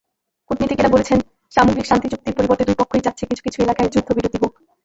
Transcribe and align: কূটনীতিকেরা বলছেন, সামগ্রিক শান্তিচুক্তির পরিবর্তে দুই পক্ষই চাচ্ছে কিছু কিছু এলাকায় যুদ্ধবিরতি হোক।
কূটনীতিকেরা 0.49 0.93
বলছেন, 0.95 1.17
সামগ্রিক 1.53 1.85
শান্তিচুক্তির 1.87 2.37
পরিবর্তে 2.37 2.67
দুই 2.67 2.77
পক্ষই 2.79 3.03
চাচ্ছে 3.05 3.23
কিছু 3.29 3.41
কিছু 3.45 3.57
এলাকায় 3.61 3.91
যুদ্ধবিরতি 3.93 4.37
হোক। 4.39 4.53